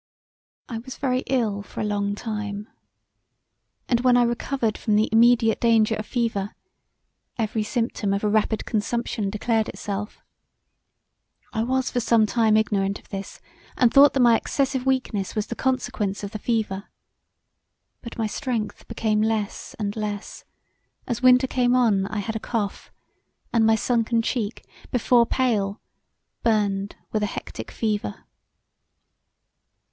[0.67, 2.67] I was very ill for a long time,
[3.87, 6.55] and when I recovered from the immediate danger of fever,
[7.37, 10.23] every symptom of a rapid consumption declared itself.
[11.53, 13.39] I was for some time ignorant of this
[13.77, 16.89] and thought that my excessive weakness was the consequence of the fever;
[18.01, 20.45] But my strength became less and less;
[21.05, 22.91] as winter came on I had a cough;
[23.53, 25.79] and my sunken cheek, before pale,
[26.41, 28.25] burned with a hectic fever.